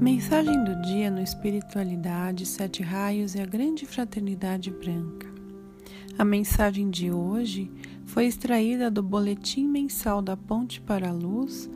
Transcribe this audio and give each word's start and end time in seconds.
Mensagem 0.00 0.64
do 0.64 0.74
dia 0.80 1.10
no 1.10 1.20
Espiritualidade, 1.20 2.46
Sete 2.46 2.82
Raios 2.82 3.34
e 3.34 3.40
a 3.42 3.44
Grande 3.44 3.84
Fraternidade 3.84 4.70
Branca. 4.70 5.28
A 6.16 6.24
mensagem 6.24 6.88
de 6.88 7.10
hoje 7.10 7.70
foi 8.06 8.24
extraída 8.24 8.90
do 8.90 9.02
Boletim 9.02 9.68
Mensal 9.68 10.22
da 10.22 10.38
Ponte 10.38 10.80
para 10.80 11.10
a 11.10 11.12
Luz 11.12 11.68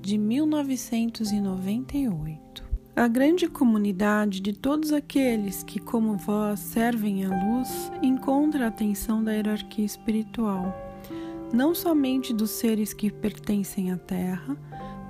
de 0.00 0.16
1998. 0.16 2.62
A 2.94 3.08
grande 3.08 3.48
comunidade 3.48 4.40
de 4.40 4.52
todos 4.52 4.92
aqueles 4.92 5.64
que, 5.64 5.80
como 5.80 6.16
vós, 6.16 6.60
servem 6.60 7.24
à 7.24 7.30
luz, 7.30 7.90
encontra 8.00 8.66
a 8.66 8.68
atenção 8.68 9.24
da 9.24 9.32
hierarquia 9.32 9.84
espiritual, 9.84 10.72
não 11.52 11.74
somente 11.74 12.32
dos 12.32 12.50
seres 12.50 12.94
que 12.94 13.10
pertencem 13.10 13.90
à 13.90 13.96
Terra, 13.96 14.56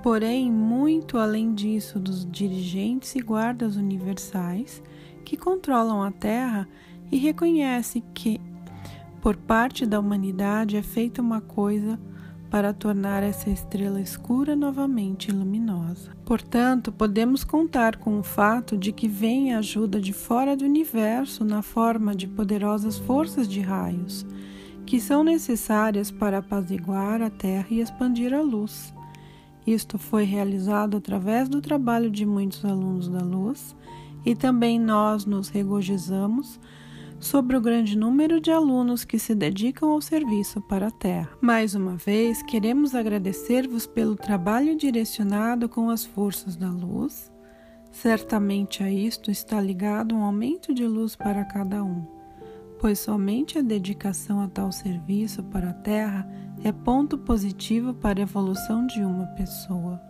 porém, 0.03 0.51
muito 0.51 1.17
além 1.17 1.53
disso, 1.53 1.97
dos 1.97 2.29
dirigentes 2.29 3.15
e 3.15 3.21
guardas 3.21 3.77
universais 3.77 4.83
que 5.23 5.37
controlam 5.37 6.03
a 6.03 6.11
Terra 6.11 6.67
e 7.09 7.17
reconhece 7.17 8.03
que, 8.13 8.39
por 9.21 9.37
parte 9.37 9.85
da 9.85 9.97
humanidade, 9.97 10.75
é 10.75 10.81
feita 10.81 11.21
uma 11.21 11.39
coisa 11.39 11.97
para 12.49 12.73
tornar 12.73 13.23
essa 13.23 13.49
estrela 13.49 14.01
escura 14.01 14.57
novamente 14.57 15.31
luminosa. 15.31 16.11
Portanto, 16.25 16.91
podemos 16.91 17.45
contar 17.45 17.95
com 17.95 18.19
o 18.19 18.23
fato 18.23 18.77
de 18.77 18.91
que 18.91 19.07
vem 19.07 19.55
ajuda 19.55 20.01
de 20.01 20.11
fora 20.11 20.55
do 20.55 20.65
universo 20.65 21.45
na 21.45 21.61
forma 21.61 22.13
de 22.13 22.27
poderosas 22.27 22.97
forças 22.97 23.47
de 23.47 23.61
raios, 23.61 24.25
que 24.85 24.99
são 24.99 25.23
necessárias 25.23 26.11
para 26.11 26.39
apaziguar 26.39 27.21
a 27.21 27.29
Terra 27.29 27.67
e 27.71 27.79
expandir 27.79 28.33
a 28.33 28.41
luz. 28.41 28.93
Isto 29.65 29.97
foi 29.97 30.23
realizado 30.23 30.97
através 30.97 31.47
do 31.47 31.61
trabalho 31.61 32.09
de 32.09 32.25
muitos 32.25 32.63
alunos 32.65 33.07
da 33.07 33.19
luz 33.19 33.75
e 34.25 34.35
também 34.35 34.79
nós 34.79 35.25
nos 35.25 35.49
regozijamos 35.49 36.59
sobre 37.19 37.55
o 37.55 37.61
grande 37.61 37.97
número 37.97 38.41
de 38.41 38.51
alunos 38.51 39.05
que 39.05 39.17
se 39.17 39.33
dedicam 39.33 39.91
ao 39.91 40.01
serviço 40.01 40.59
para 40.59 40.87
a 40.87 40.91
Terra. 40.91 41.29
Mais 41.39 41.73
uma 41.73 41.95
vez, 41.95 42.43
queremos 42.43 42.93
agradecer-vos 42.93 43.87
pelo 43.87 44.15
trabalho 44.15 44.75
direcionado 44.75 45.69
com 45.69 45.89
as 45.89 46.03
forças 46.03 46.57
da 46.57 46.69
luz. 46.69 47.31
Certamente 47.91 48.83
a 48.83 48.91
isto 48.91 49.31
está 49.31 49.61
ligado 49.61 50.15
um 50.15 50.23
aumento 50.23 50.73
de 50.73 50.85
luz 50.85 51.15
para 51.15 51.45
cada 51.45 51.81
um, 51.83 52.05
pois 52.83 52.99
somente 52.99 53.57
a 53.57 53.61
dedicação 53.61 54.41
a 54.41 54.47
tal 54.49 54.69
serviço 54.69 55.41
para 55.41 55.69
a 55.69 55.73
Terra 55.73 56.27
é 56.65 56.69
ponto 56.69 57.17
positivo 57.17 57.93
para 57.93 58.19
a 58.19 58.23
evolução 58.23 58.85
de 58.85 59.01
uma 59.01 59.25
pessoa. 59.27 60.01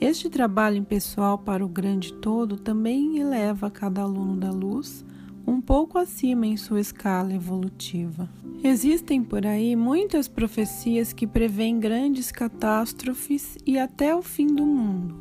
Este 0.00 0.30
trabalho 0.30 0.76
impessoal 0.76 1.36
para 1.36 1.64
o 1.64 1.68
grande 1.68 2.12
todo 2.12 2.56
também 2.56 3.18
eleva 3.18 3.68
cada 3.72 4.02
aluno 4.02 4.36
da 4.36 4.52
luz 4.52 5.04
um 5.44 5.60
pouco 5.60 5.98
acima 5.98 6.46
em 6.46 6.56
sua 6.56 6.78
escala 6.78 7.34
evolutiva. 7.34 8.30
Existem 8.62 9.24
por 9.24 9.44
aí 9.44 9.74
muitas 9.74 10.28
profecias 10.28 11.12
que 11.12 11.26
prevêem 11.26 11.80
grandes 11.80 12.30
catástrofes 12.30 13.58
e 13.66 13.76
até 13.76 14.14
o 14.14 14.22
fim 14.22 14.46
do 14.46 14.64
mundo. 14.64 15.18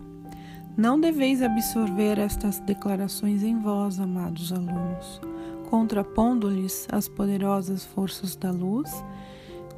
Não 0.78 1.00
deveis 1.00 1.42
absorver 1.42 2.20
estas 2.20 2.59
declarações 2.59 3.42
em 3.42 3.59
vós, 3.59 4.00
amados 4.00 4.53
alunos, 4.53 5.20
contrapondo-lhes 5.70 6.88
as 6.92 7.08
poderosas 7.08 7.86
forças 7.86 8.36
da 8.36 8.52
luz 8.52 8.89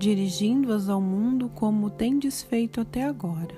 dirigindo-as 0.01 0.89
ao 0.89 0.99
mundo 0.99 1.47
como 1.53 1.91
tendes 1.91 2.41
feito 2.41 2.81
até 2.81 3.03
agora. 3.03 3.53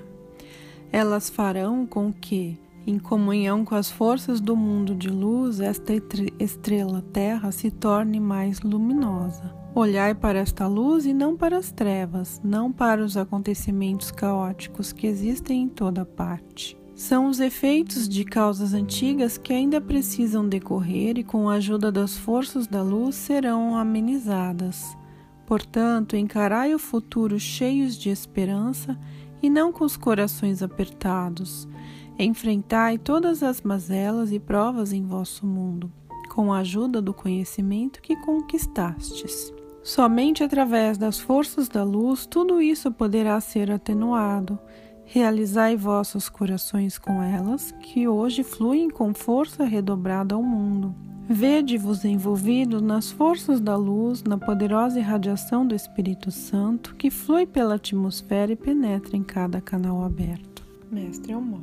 Elas 0.92 1.30
farão 1.30 1.86
com 1.86 2.12
que, 2.12 2.58
em 2.86 2.98
comunhão 2.98 3.64
com 3.64 3.74
as 3.74 3.90
forças 3.90 4.42
do 4.42 4.54
mundo 4.54 4.94
de 4.94 5.08
luz, 5.08 5.58
esta 5.58 5.94
estrela 6.38 7.02
Terra 7.14 7.50
se 7.50 7.70
torne 7.70 8.20
mais 8.20 8.60
luminosa. 8.60 9.54
Olhai 9.74 10.14
para 10.14 10.38
esta 10.38 10.66
luz 10.66 11.06
e 11.06 11.14
não 11.14 11.34
para 11.34 11.56
as 11.56 11.72
trevas, 11.72 12.40
não 12.44 12.70
para 12.70 13.02
os 13.02 13.16
acontecimentos 13.16 14.10
caóticos 14.10 14.92
que 14.92 15.06
existem 15.06 15.62
em 15.62 15.68
toda 15.68 16.04
parte. 16.04 16.76
São 16.94 17.26
os 17.26 17.40
efeitos 17.40 18.08
de 18.08 18.24
causas 18.24 18.72
antigas 18.72 19.36
que 19.36 19.52
ainda 19.52 19.80
precisam 19.80 20.48
decorrer 20.48 21.18
e, 21.18 21.24
com 21.24 21.48
a 21.50 21.54
ajuda 21.54 21.90
das 21.90 22.16
forças 22.16 22.68
da 22.68 22.82
luz, 22.82 23.16
serão 23.16 23.76
amenizadas. 23.76 24.96
Portanto, 25.44 26.16
encarai 26.16 26.72
o 26.72 26.78
futuro 26.78 27.38
cheios 27.38 27.98
de 27.98 28.10
esperança 28.10 28.96
e 29.42 29.50
não 29.50 29.72
com 29.72 29.84
os 29.84 29.96
corações 29.96 30.62
apertados. 30.62 31.68
Enfrentai 32.16 32.96
todas 32.96 33.42
as 33.42 33.60
mazelas 33.60 34.30
e 34.30 34.38
provas 34.38 34.92
em 34.92 35.04
vosso 35.04 35.44
mundo, 35.44 35.92
com 36.30 36.52
a 36.52 36.58
ajuda 36.58 37.02
do 37.02 37.12
conhecimento 37.12 38.00
que 38.00 38.14
conquistastes. 38.16 39.52
Somente 39.82 40.44
através 40.44 40.96
das 40.96 41.18
forças 41.18 41.68
da 41.68 41.82
luz 41.82 42.24
tudo 42.24 42.62
isso 42.62 42.90
poderá 42.92 43.38
ser 43.40 43.70
atenuado. 43.70 44.58
Realizai 45.06 45.76
vossos 45.76 46.28
corações 46.28 46.98
com 46.98 47.22
elas, 47.22 47.72
que 47.80 48.08
hoje 48.08 48.42
fluem 48.42 48.90
com 48.90 49.14
força 49.14 49.64
redobrada 49.64 50.34
ao 50.34 50.42
mundo. 50.42 50.94
Vede-vos 51.28 52.04
envolvidos 52.04 52.82
nas 52.82 53.10
forças 53.10 53.60
da 53.60 53.76
luz, 53.76 54.22
na 54.22 54.36
poderosa 54.36 54.98
irradiação 54.98 55.66
do 55.66 55.74
Espírito 55.74 56.30
Santo 56.30 56.94
que 56.96 57.10
flui 57.10 57.46
pela 57.46 57.76
atmosfera 57.76 58.52
e 58.52 58.56
penetra 58.56 59.16
em 59.16 59.22
cada 59.22 59.60
canal 59.60 60.04
aberto. 60.04 60.62
Mestre 60.90 61.32
Amor. 61.32 61.62